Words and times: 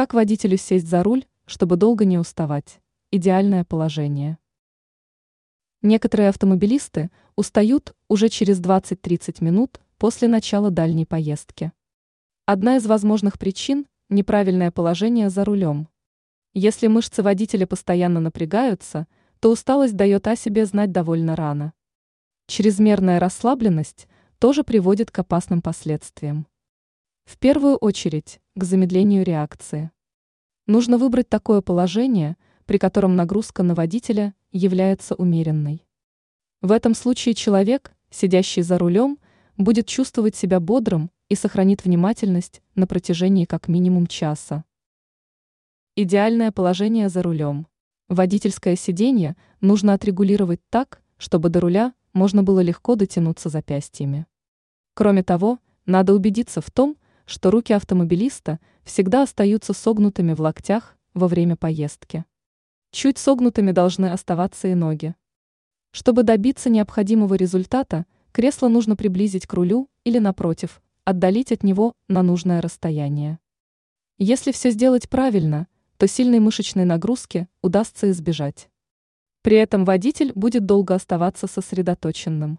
Как 0.00 0.14
водителю 0.14 0.56
сесть 0.56 0.88
за 0.88 1.02
руль, 1.02 1.26
чтобы 1.44 1.76
долго 1.76 2.06
не 2.06 2.16
уставать? 2.16 2.80
Идеальное 3.10 3.64
положение. 3.64 4.38
Некоторые 5.82 6.30
автомобилисты 6.30 7.10
устают 7.36 7.94
уже 8.08 8.30
через 8.30 8.62
20-30 8.62 9.44
минут 9.44 9.78
после 9.98 10.26
начала 10.26 10.70
дальней 10.70 11.04
поездки. 11.04 11.72
Одна 12.46 12.78
из 12.78 12.86
возможных 12.86 13.38
причин– 13.38 13.84
неправильное 14.08 14.70
положение 14.70 15.28
за 15.28 15.44
рулем. 15.44 15.86
Если 16.54 16.86
мышцы 16.86 17.22
водителя 17.22 17.66
постоянно 17.66 18.20
напрягаются, 18.20 19.06
то 19.38 19.52
усталость 19.52 19.96
дает 19.96 20.26
о 20.28 20.34
себе 20.34 20.64
знать 20.64 20.92
довольно 20.92 21.36
рано. 21.36 21.74
Чрезмерная 22.46 23.20
расслабленность 23.20 24.08
тоже 24.38 24.64
приводит 24.64 25.10
к 25.10 25.18
опасным 25.18 25.60
последствиям. 25.60 26.46
В 27.30 27.38
первую 27.38 27.76
очередь, 27.76 28.40
к 28.56 28.64
замедлению 28.64 29.24
реакции. 29.24 29.92
Нужно 30.66 30.98
выбрать 30.98 31.28
такое 31.28 31.60
положение, 31.60 32.36
при 32.66 32.76
котором 32.76 33.14
нагрузка 33.14 33.62
на 33.62 33.76
водителя 33.76 34.34
является 34.50 35.14
умеренной. 35.14 35.86
В 36.60 36.72
этом 36.72 36.92
случае 36.92 37.34
человек, 37.34 37.94
сидящий 38.10 38.62
за 38.62 38.78
рулем, 38.78 39.16
будет 39.56 39.86
чувствовать 39.86 40.34
себя 40.34 40.58
бодрым 40.58 41.12
и 41.28 41.36
сохранит 41.36 41.84
внимательность 41.84 42.62
на 42.74 42.88
протяжении 42.88 43.44
как 43.44 43.68
минимум 43.68 44.08
часа. 44.08 44.64
Идеальное 45.94 46.50
положение 46.50 47.08
за 47.08 47.22
рулем. 47.22 47.68
Водительское 48.08 48.74
сиденье 48.74 49.36
нужно 49.60 49.94
отрегулировать 49.94 50.62
так, 50.68 51.00
чтобы 51.16 51.48
до 51.48 51.60
руля 51.60 51.94
можно 52.12 52.42
было 52.42 52.58
легко 52.58 52.96
дотянуться 52.96 53.48
запястьями. 53.50 54.26
Кроме 54.94 55.22
того, 55.22 55.60
надо 55.86 56.12
убедиться 56.12 56.60
в 56.60 56.72
том, 56.72 56.96
что 57.30 57.52
руки 57.52 57.72
автомобилиста 57.72 58.58
всегда 58.82 59.22
остаются 59.22 59.72
согнутыми 59.72 60.32
в 60.32 60.40
локтях 60.40 60.96
во 61.14 61.28
время 61.28 61.54
поездки. 61.54 62.24
Чуть 62.90 63.18
согнутыми 63.18 63.70
должны 63.70 64.06
оставаться 64.06 64.66
и 64.66 64.74
ноги. 64.74 65.14
Чтобы 65.92 66.24
добиться 66.24 66.70
необходимого 66.70 67.34
результата, 67.34 68.04
кресло 68.32 68.66
нужно 68.66 68.96
приблизить 68.96 69.46
к 69.46 69.54
рулю 69.54 69.88
или, 70.02 70.18
напротив, 70.18 70.82
отдалить 71.04 71.52
от 71.52 71.62
него 71.62 71.92
на 72.08 72.24
нужное 72.24 72.60
расстояние. 72.60 73.38
Если 74.18 74.50
все 74.50 74.70
сделать 74.70 75.08
правильно, 75.08 75.68
то 75.98 76.08
сильной 76.08 76.40
мышечной 76.40 76.84
нагрузки 76.84 77.46
удастся 77.62 78.10
избежать. 78.10 78.68
При 79.42 79.56
этом 79.56 79.84
водитель 79.84 80.32
будет 80.34 80.66
долго 80.66 80.96
оставаться 80.96 81.46
сосредоточенным. 81.46 82.58